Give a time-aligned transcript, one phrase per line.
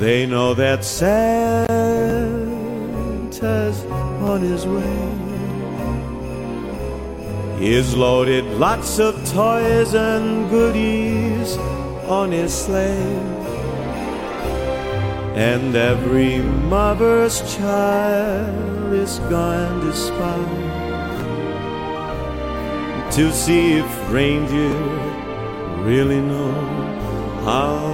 [0.00, 1.68] They know that Santa's
[4.20, 5.14] on his way.
[7.58, 11.56] He's loaded lots of toys and goodies
[12.08, 13.20] on his sleigh.
[15.36, 20.64] And every mother's child is going to spy
[23.12, 24.74] to see if reindeer
[25.84, 26.52] really know
[27.44, 27.93] how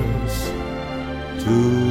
[1.51, 1.90] to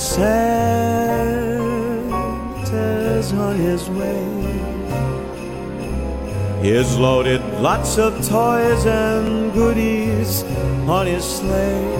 [0.00, 1.60] Santa's
[3.34, 4.24] on his way.
[6.62, 10.42] He's loaded lots of toys and goodies
[10.88, 11.94] on his sleigh.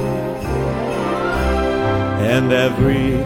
[2.33, 3.19] And every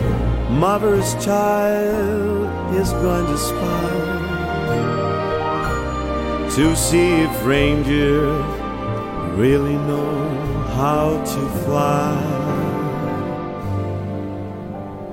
[0.50, 4.14] mother's child is going to spy
[6.56, 8.26] to see if reindeer
[9.36, 10.28] really know
[10.76, 12.33] how to fly.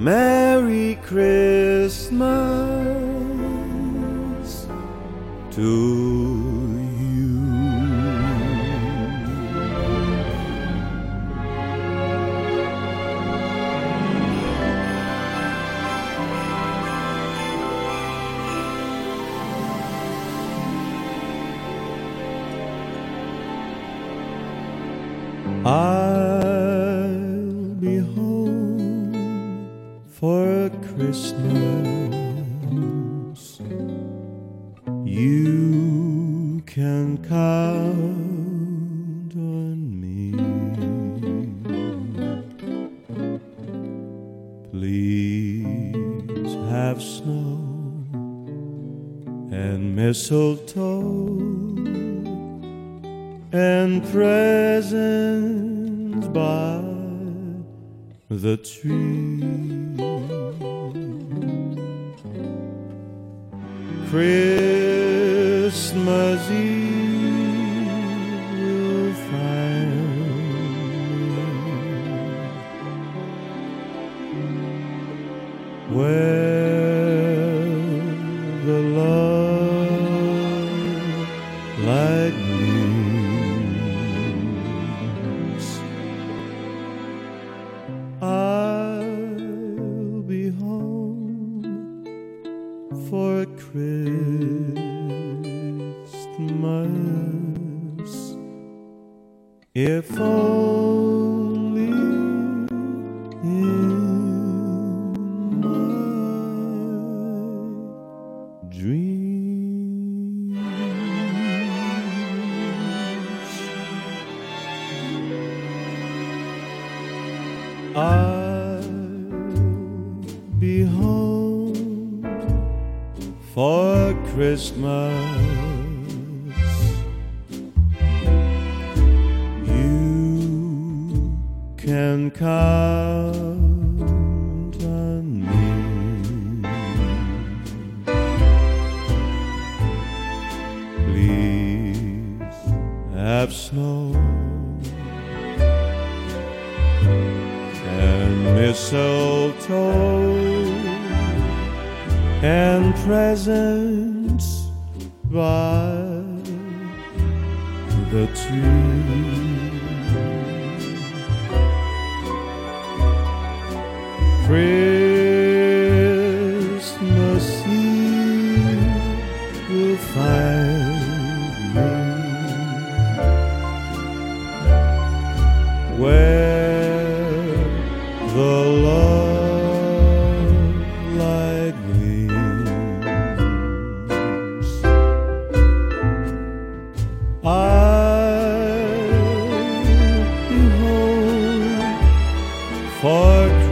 [0.00, 2.16] Merry Christmas
[5.50, 6.39] to
[58.50, 60.09] the tree.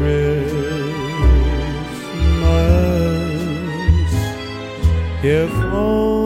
[0.08, 0.52] Christmas.
[5.22, 6.17] If only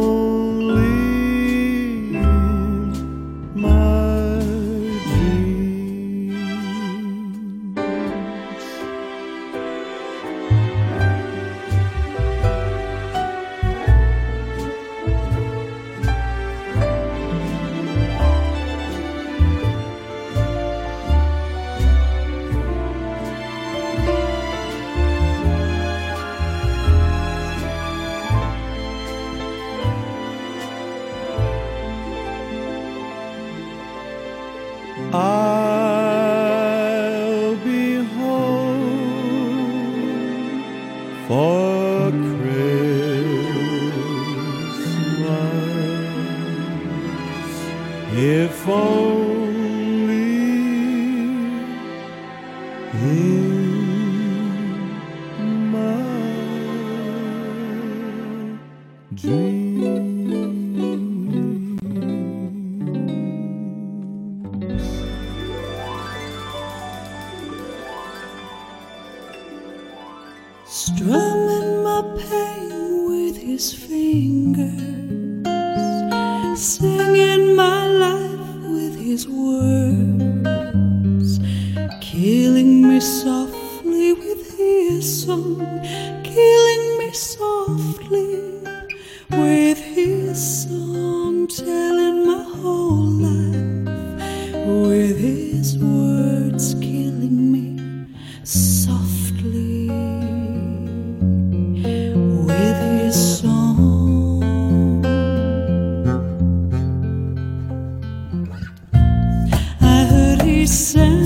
[110.67, 111.22] sempre.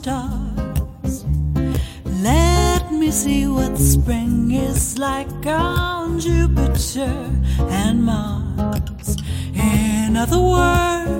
[0.00, 1.24] stars.
[2.22, 7.12] Let me see what spring is like on Jupiter
[7.82, 9.16] and Mars.
[9.54, 11.19] In other words,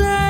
[0.00, 0.29] say.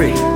[0.00, 0.29] Three.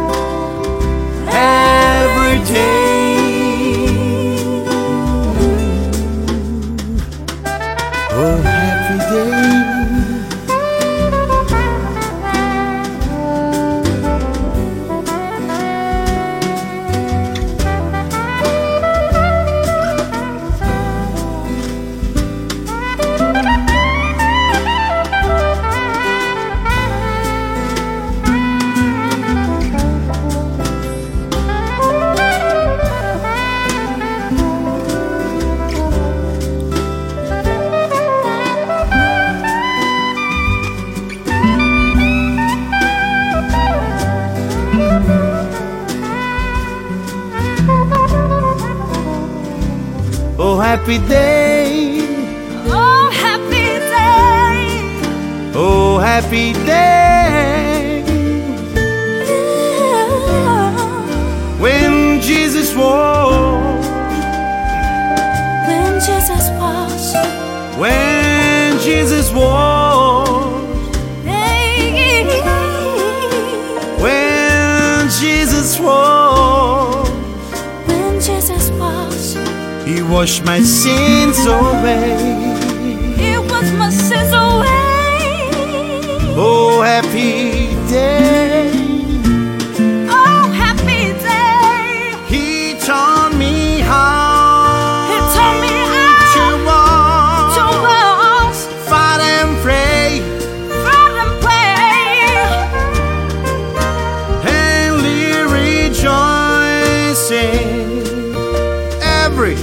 [109.34, 109.54] Every,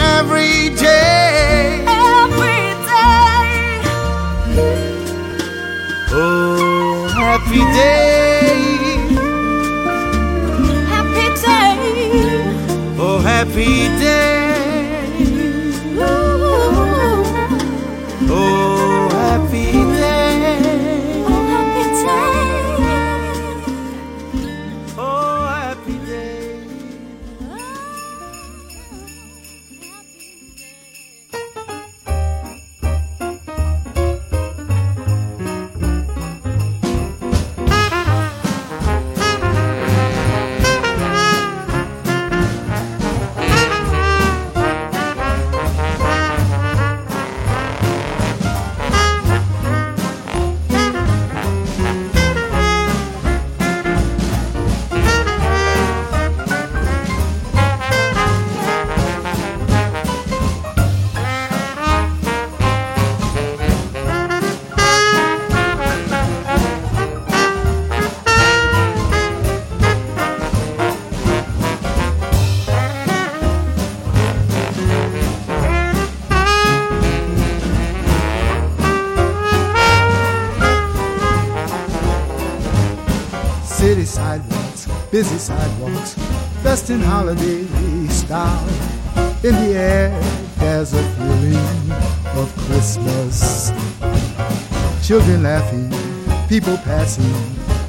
[0.00, 1.84] every day.
[1.86, 3.82] Every day.
[6.10, 8.03] Oh, happy day.
[85.14, 86.16] Busy sidewalks,
[86.60, 87.64] dressed in holiday
[88.08, 88.68] style.
[89.44, 90.10] In the air,
[90.58, 91.92] there's a feeling
[92.34, 93.70] of Christmas.
[95.06, 95.88] Children laughing,
[96.48, 97.32] people passing,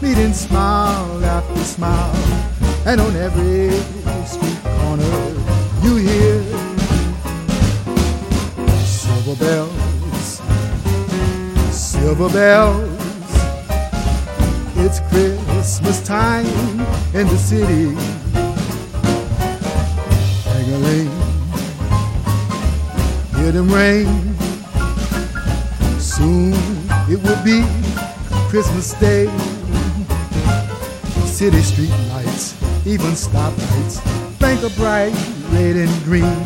[0.04, 2.16] meeting smile after smile.
[2.86, 3.72] And on every
[4.28, 5.18] street corner,
[5.82, 6.44] you hear
[8.86, 10.42] silver bells,
[11.72, 12.92] silver bells.
[14.78, 15.55] It's Christmas
[16.06, 16.46] time
[17.16, 17.90] in the city.
[20.46, 21.10] Hang-a-ling,
[23.36, 24.08] hear them ring.
[26.00, 26.54] Soon
[27.10, 27.66] it will be
[28.50, 29.26] Christmas Day.
[31.26, 32.54] City street lights,
[32.86, 34.00] even stoplights,
[34.38, 35.14] twinkle bright
[35.52, 36.44] red and green.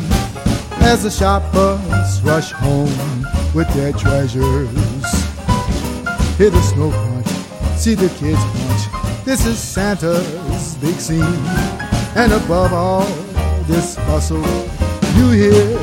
[0.82, 4.70] As the shoppers rush home with their treasures.
[6.38, 7.28] Hear the snow crunch,
[7.78, 8.99] see the kids punch.
[9.30, 11.22] This is Santa's big scene.
[12.16, 13.06] And above all
[13.66, 14.42] this bustle,
[15.18, 15.79] you hear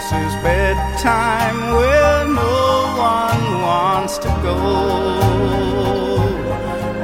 [0.00, 4.56] This is bedtime where no one wants to go.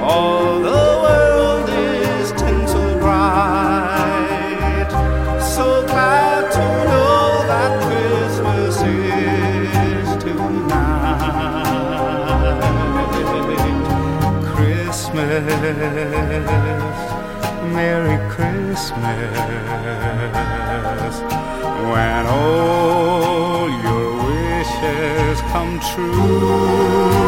[0.00, 4.88] All the world is tinsel bright.
[5.42, 11.36] So glad to know that Christmas is tonight.
[14.56, 17.05] Christmas.
[17.72, 18.96] Merry Christmas.
[21.90, 27.26] When all your wishes come true.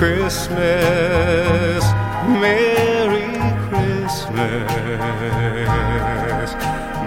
[0.00, 1.84] Christmas,
[2.26, 3.30] Merry
[3.68, 4.70] Christmas,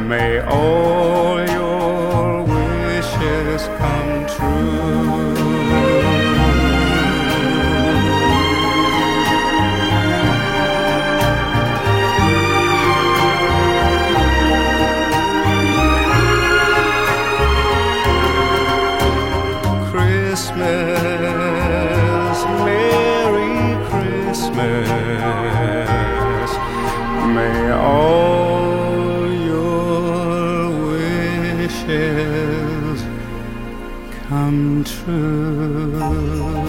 [0.08, 1.83] may all your
[34.54, 36.63] 青春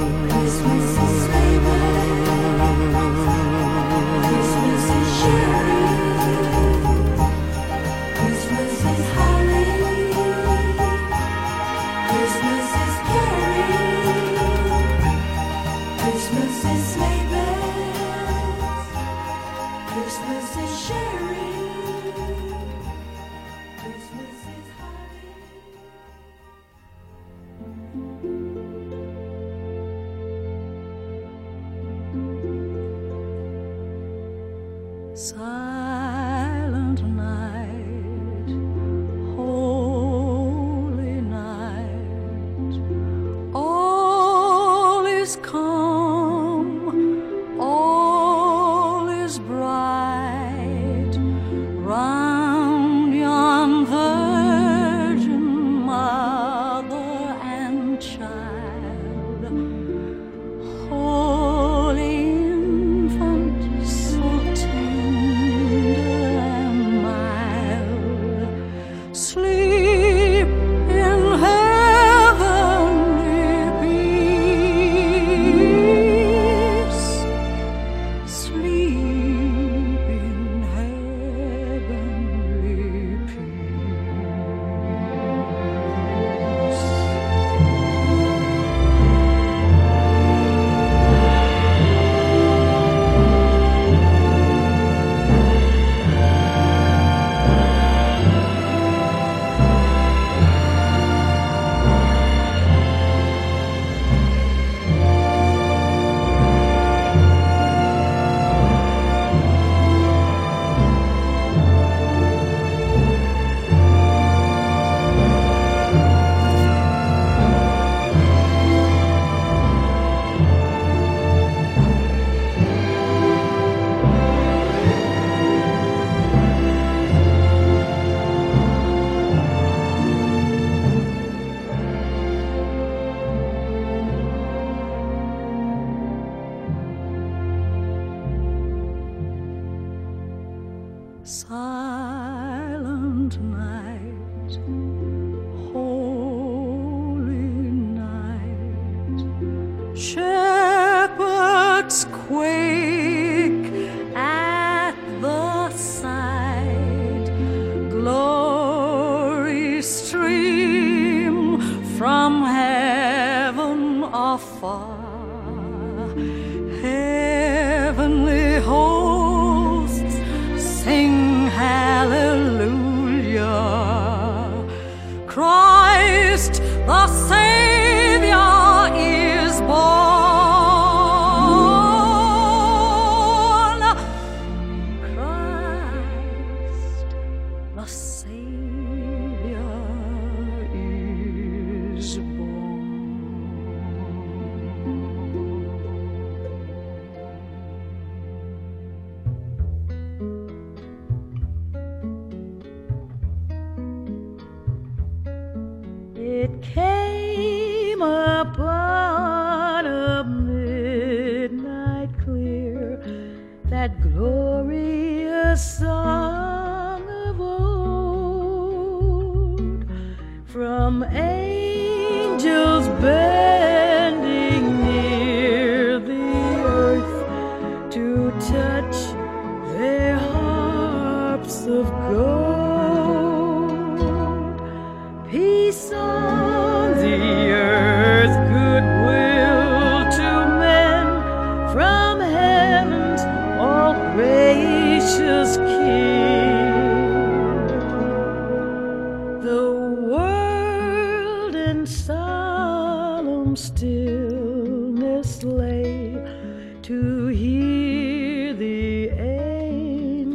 [35.15, 35.64] Sigh.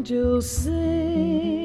[0.09, 1.58] angels sing.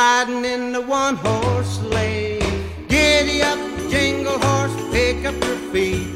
[0.00, 2.40] riding in the one horse sleigh.
[2.88, 3.60] Giddy up,
[3.92, 6.08] jingle horse, pick up your feet.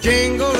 [0.00, 0.59] Jingle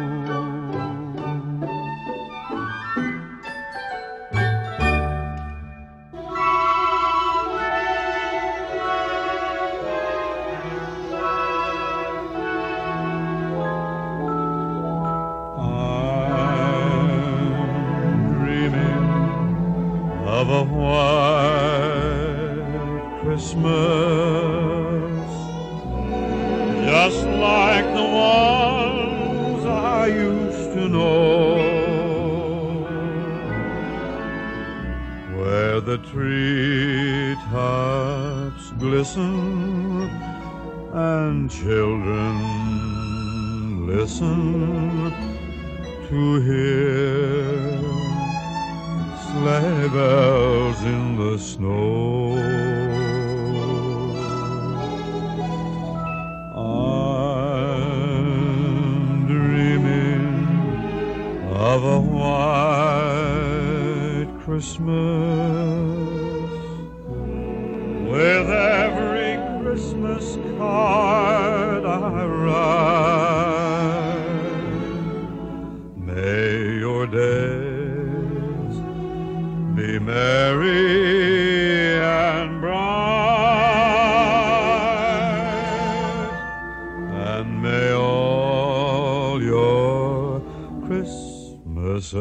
[87.23, 90.41] And may all your
[90.87, 92.15] Christmases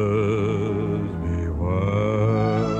[1.24, 2.79] be white.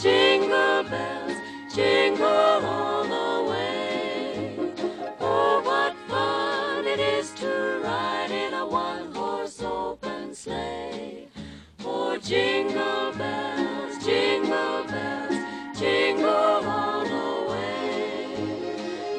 [0.00, 1.36] jingle bells,
[1.74, 4.72] jingle all the way.
[5.18, 11.26] Oh, what fun it is to ride in a one horse open sleigh.
[11.84, 15.36] Oh, jingle bells, jingle bells,
[15.76, 18.34] jingle all the way.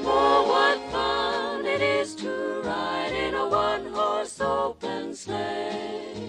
[0.06, 6.29] Oh, what fun it is to ride in a one horse open sleigh.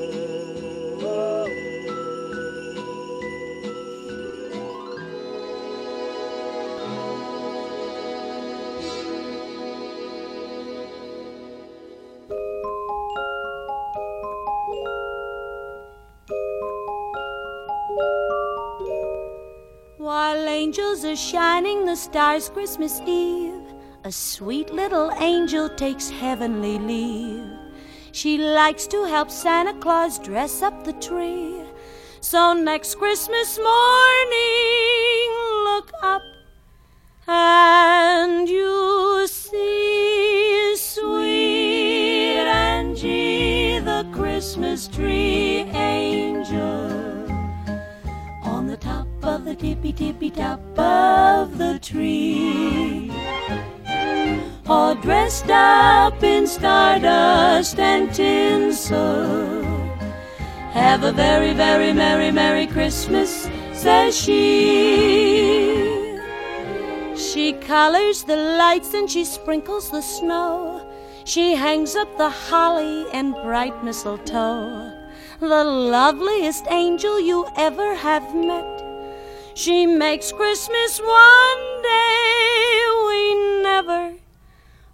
[20.71, 23.73] Angels are shining the stars Christmas Eve,
[24.05, 27.43] a sweet little angel takes heavenly leave.
[28.13, 31.61] She likes to help Santa Claus dress up the tree.
[32.21, 35.31] So next Christmas morning,
[35.65, 36.21] look up
[37.27, 46.30] and you see sweet Angie, the Christmas tree angel
[49.61, 53.11] tippy tippy top of the tree.
[54.65, 59.61] All dressed up in stardust and tinsel.
[60.71, 65.77] Have a very, very merry, merry Christmas, says she.
[67.15, 70.91] She colors the lights and she sprinkles the snow.
[71.23, 74.91] She hangs up the holly and bright mistletoe.
[75.39, 78.80] The loveliest angel you ever have met.
[79.61, 84.15] She makes Christmas one day we never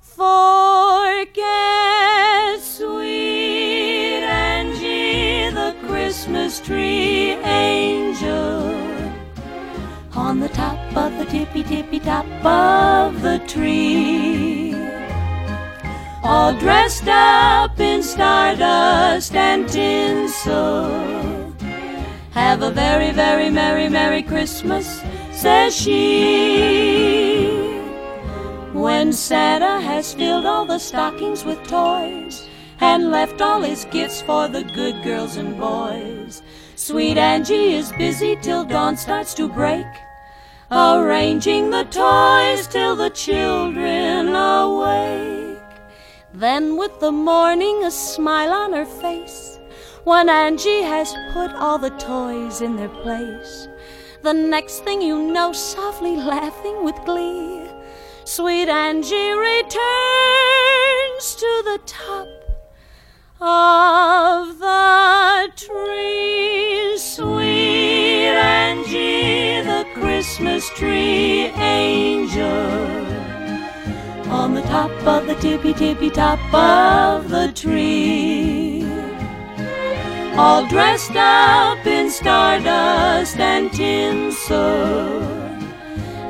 [0.01, 1.39] forget.
[2.59, 8.75] Sweet Angie, the Christmas tree angel
[10.13, 14.75] on the top of the tippy tippy top of the tree.
[16.25, 21.55] All dressed up in stardust and tinsel.
[22.37, 27.47] Have a very, very merry, merry Christmas, says she.
[28.73, 32.47] When Santa has filled all the stockings with toys
[32.79, 36.43] and left all his gifts for the good girls and boys,
[36.75, 39.87] sweet Angie is busy till dawn starts to break
[40.71, 45.57] arranging the toys till the children awake.
[46.35, 49.56] Then, with the morning a smile on her face,
[50.07, 53.67] when Angie has put all the toys in their place,
[54.23, 57.67] the next thing you know, softly laughing with glee,
[58.23, 59.75] sweet Angie returns
[61.35, 62.27] to the top
[63.41, 66.97] of the tree.
[66.97, 72.45] Sweet Angie, the Christmas tree angel.
[74.31, 78.76] On the top of the tippy tippy top of the tree.
[80.37, 85.19] All dressed up in stardust and tinsel.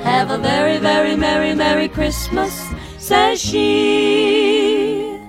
[0.01, 2.53] Have a very, very merry, merry Christmas,
[2.97, 5.19] says she.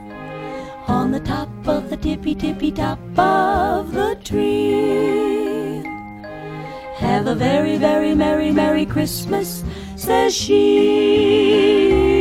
[0.87, 5.83] On the top of the tippy, tippy top of the tree.
[6.99, 9.64] Have a very, very merry, merry Christmas,
[9.97, 12.17] says she.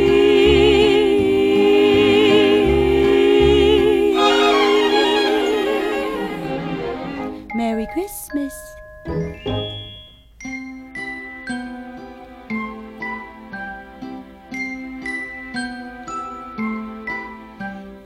[7.68, 8.54] Merry Christmas.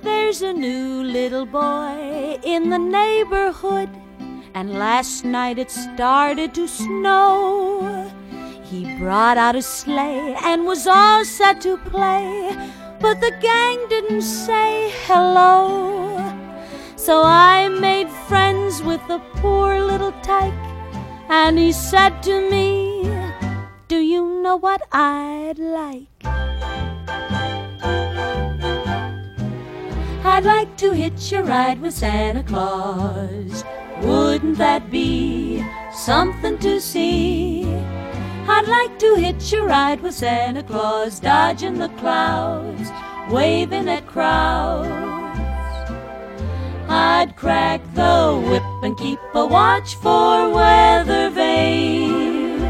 [0.02, 3.88] There's a new little boy in the neighborhood,
[4.52, 8.10] and last night it started to snow.
[8.64, 12.50] He brought out a sleigh and was all set to play,
[12.98, 15.78] but the gang didn't say hello.
[16.96, 20.54] So I made friends with the poor little tyke,
[21.28, 23.10] and he said to me,
[23.88, 26.08] Do you know what I'd like?
[30.24, 33.64] I'd like to hitch a ride with Santa Claus.
[34.00, 35.62] Wouldn't that be
[35.92, 37.64] something to see?
[38.48, 42.90] I'd like to hitch a ride with Santa Claus, dodging the clouds,
[43.30, 45.11] waving at crowds.
[46.94, 52.62] I'd crack the whip and keep a watch for weather vanes.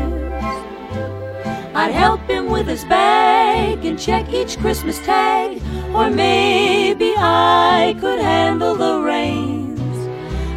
[1.75, 5.61] I'd help him with his bag and check each Christmas tag,
[5.93, 9.81] or maybe I could handle the reins.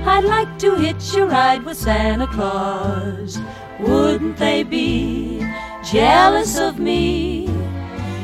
[0.06, 3.40] I'd like to hitch a ride with Santa Claus.
[3.80, 5.44] Wouldn't they be
[5.84, 7.48] jealous of me?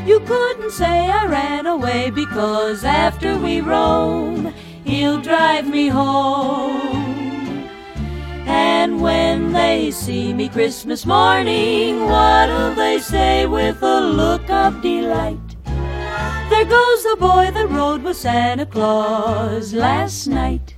[0.05, 4.53] You couldn't say I ran away because after we roam,
[4.83, 7.11] he'll drive me home.
[8.47, 15.37] And when they see me Christmas morning, what'll they say with a look of delight?
[16.49, 20.75] There goes the boy that rode with Santa Claus last night.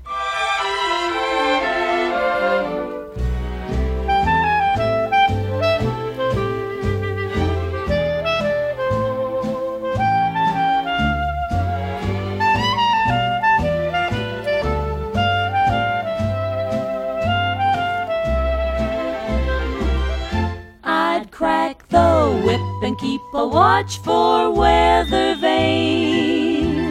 [22.84, 26.84] And keep a watch for weather vanes.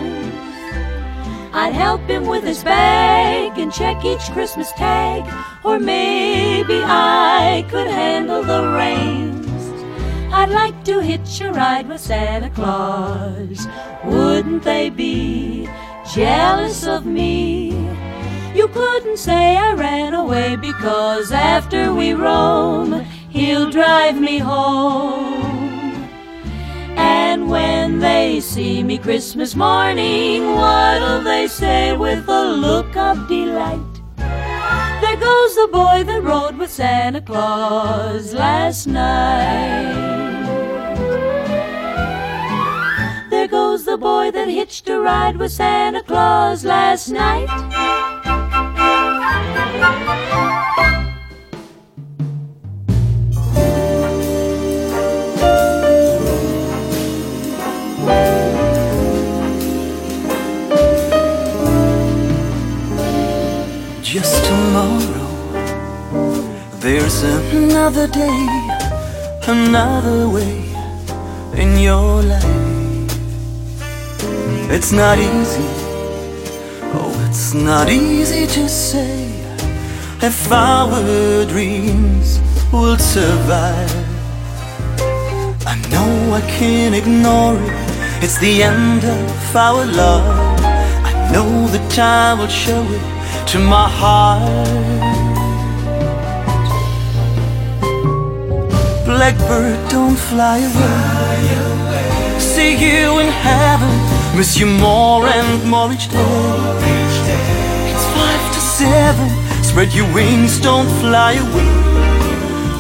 [1.53, 5.23] I'd help him with his bag and check each Christmas tag,
[5.63, 9.43] or maybe I could handle the reins.
[10.33, 13.67] I'd like to hitch a ride with Santa Claus.
[14.05, 15.69] Wouldn't they be
[16.15, 17.71] jealous of me?
[18.55, 25.62] You couldn't say I ran away because after we roam, he'll drive me home.
[27.53, 33.95] When they see me Christmas morning, what'll they say with a look of delight?
[34.17, 39.93] There goes the boy that rode with Santa Claus last night.
[43.29, 47.51] There goes the boy that hitched a ride with Santa Claus last night.
[64.13, 65.27] Just tomorrow,
[66.81, 68.47] there's another day,
[69.49, 70.69] another way
[71.57, 72.45] in your life.
[74.71, 75.65] It's not easy,
[76.93, 79.31] oh, it's not easy to say
[80.21, 82.39] if our dreams
[82.71, 83.97] will survive.
[85.67, 90.61] I know I can't ignore it, it's the end of our love.
[91.03, 93.22] I know the time will show it
[93.53, 95.03] to my heart.
[99.05, 101.93] Blackbird, don't fly away.
[102.39, 103.93] See you in heaven,
[104.37, 106.73] miss you more and more each day.
[107.93, 109.29] It's five to seven,
[109.63, 111.71] spread your wings, don't fly away.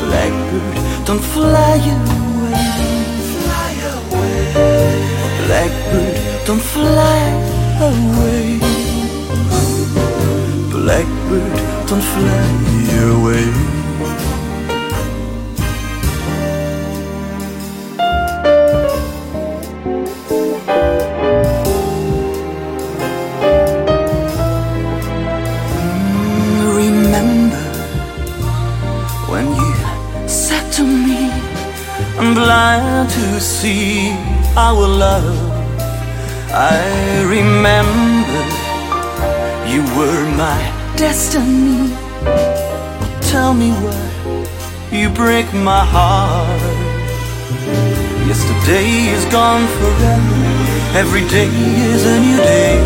[0.06, 2.22] Blackbird, don't fly away.
[5.46, 7.20] Blackbird, don't fly
[7.90, 8.31] away.
[10.92, 12.48] Blackbird, don't fly
[13.16, 14.52] away.
[25.72, 27.56] Mm, Remember
[29.30, 31.30] when you said to me,
[32.18, 34.10] I'm blind to see
[34.56, 35.38] our love.
[36.52, 38.42] I remember
[39.72, 40.60] you were my
[40.96, 41.94] destiny.
[43.32, 44.12] Tell me why
[44.90, 46.60] you break my heart.
[48.26, 50.38] Yesterday is gone forever.
[50.94, 51.48] Every day
[51.92, 52.78] is a new day.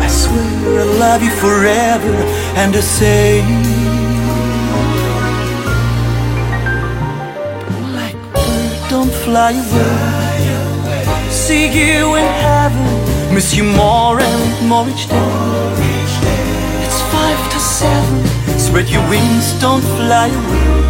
[0.00, 2.14] I swear I love you forever
[2.60, 3.42] and I say.
[7.82, 11.30] Blackbird, don't fly away.
[11.30, 13.34] See you in heaven.
[13.34, 15.77] Miss you more and more each day.
[17.78, 18.58] Seven.
[18.58, 20.88] Spread your wings, don't fly away.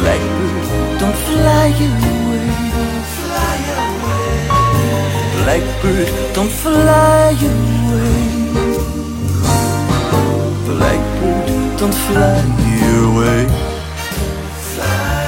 [0.00, 2.50] Blackbird, don't fly away.
[5.38, 8.26] Blackbird, don't fly away.
[10.66, 12.42] Blackbird, don't fly
[13.04, 13.46] away.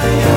[0.03, 0.36] Don't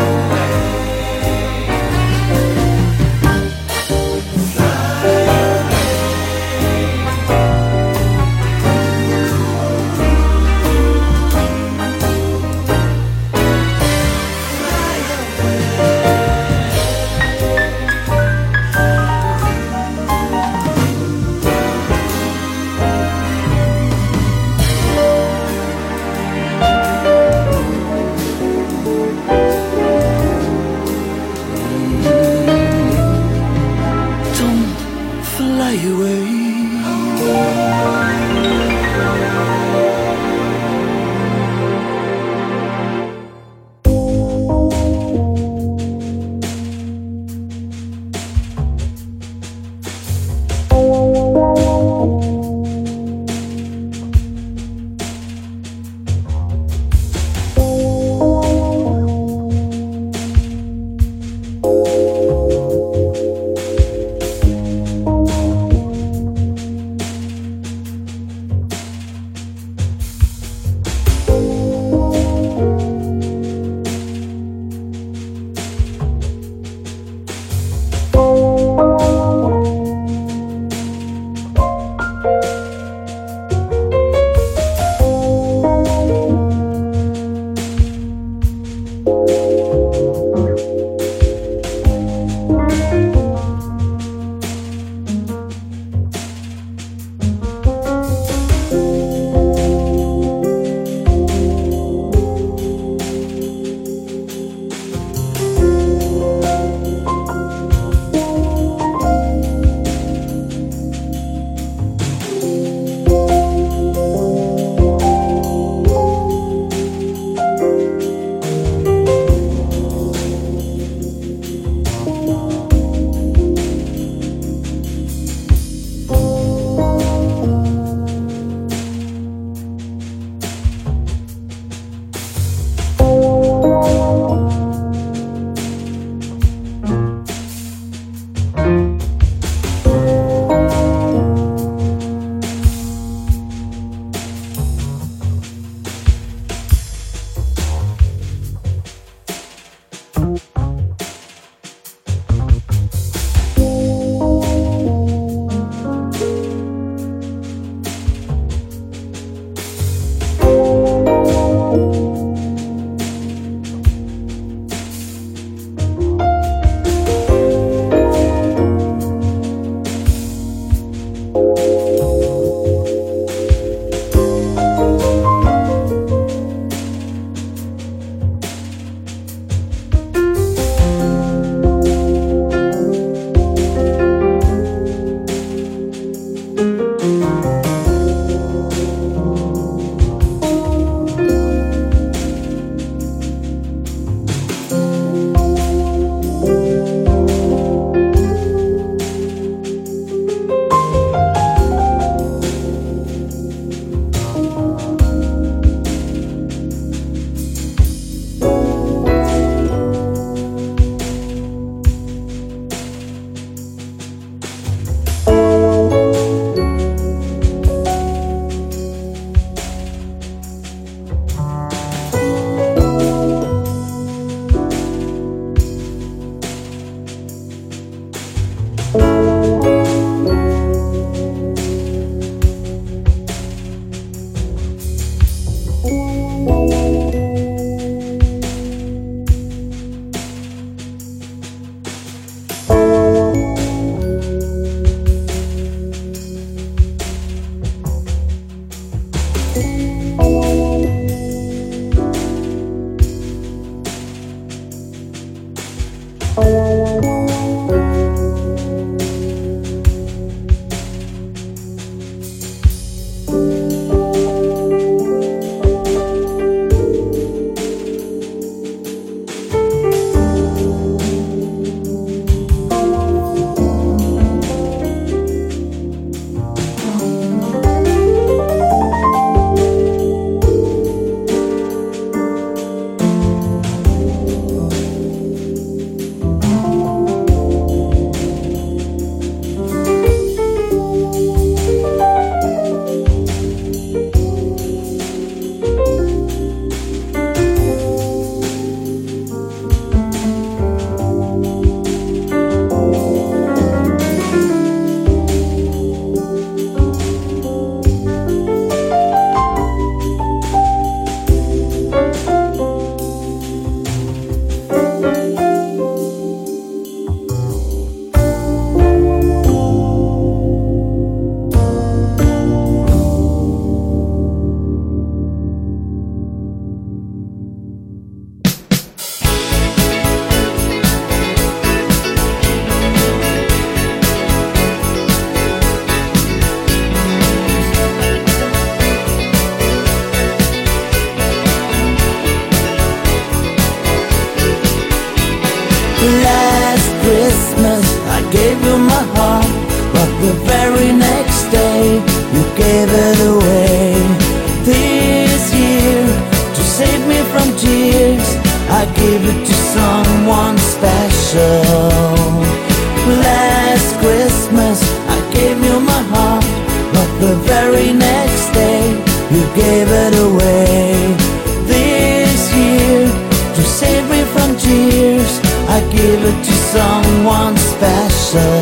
[375.89, 378.61] Give it to someone special.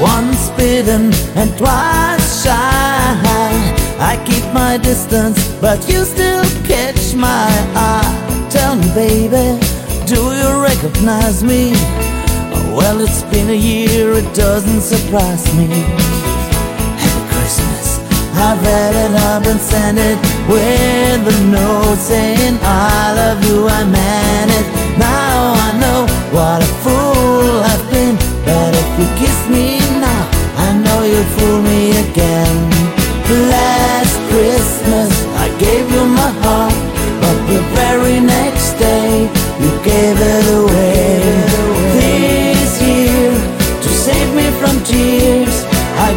[0.00, 2.52] Once bitten and twice shy.
[3.98, 6.31] I keep my distance, but you still
[11.02, 11.72] recognize me?
[12.74, 15.66] Well, it's been a year, it doesn't surprise me.
[17.02, 17.98] Happy Christmas.
[18.34, 23.84] I've read it up and sent it with a note saying I love you, I
[23.84, 24.66] meant it.
[24.98, 26.00] Now I know
[26.30, 28.16] what a fool I've been.
[28.44, 30.24] But if you kiss me now,
[30.56, 32.70] I know you'll fool me again.
[33.50, 36.74] Last Christmas, I gave you my heart,
[37.20, 39.30] but the very next day,
[39.60, 40.91] you gave it away.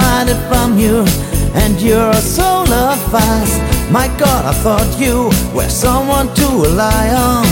[0.00, 1.04] I'm from you,
[1.54, 3.60] and you're so love fast.
[3.90, 7.46] My God, I thought you were someone to rely on.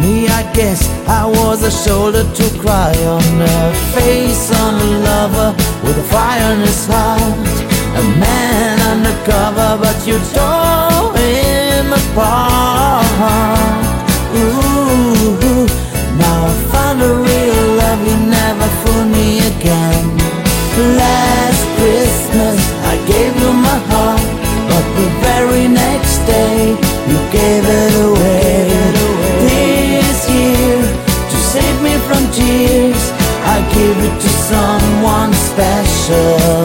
[0.00, 5.50] Me, I guess I was a shoulder to cry on, a face on a lover
[5.84, 7.56] with a fire in his heart.
[8.00, 13.06] A man undercover, but you tore him apart.
[14.36, 15.66] Ooh,
[16.18, 20.14] now I found a real love, you never fool me again.
[20.76, 21.53] I
[23.06, 24.24] gave you my heart,
[24.68, 26.72] but the very next day,
[27.10, 28.68] you gave it away.
[29.44, 30.80] This year,
[31.30, 33.04] to save me from tears,
[33.44, 36.64] I give it to someone special.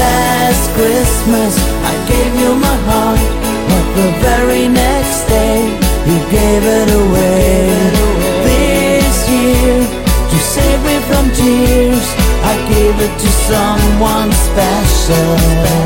[0.00, 1.52] Last Christmas,
[1.84, 3.20] I gave you my heart,
[3.68, 5.68] but the very next day,
[6.08, 7.68] you gave it away.
[8.48, 9.84] This year,
[10.30, 15.84] to save me from tears, I gave it to someone special.